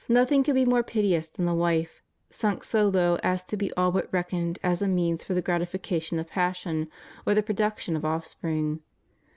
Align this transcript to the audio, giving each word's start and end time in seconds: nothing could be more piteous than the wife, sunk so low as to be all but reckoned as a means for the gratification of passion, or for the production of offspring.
nothing 0.09 0.43
could 0.43 0.55
be 0.55 0.65
more 0.65 0.81
piteous 0.81 1.29
than 1.29 1.45
the 1.45 1.53
wife, 1.53 2.01
sunk 2.27 2.63
so 2.63 2.87
low 2.89 3.19
as 3.21 3.43
to 3.43 3.55
be 3.55 3.71
all 3.73 3.91
but 3.91 4.11
reckoned 4.11 4.57
as 4.63 4.81
a 4.81 4.87
means 4.87 5.23
for 5.23 5.35
the 5.35 5.43
gratification 5.43 6.17
of 6.17 6.25
passion, 6.27 6.87
or 7.19 7.23
for 7.25 7.33
the 7.35 7.43
production 7.43 7.95
of 7.95 8.03
offspring. 8.03 8.79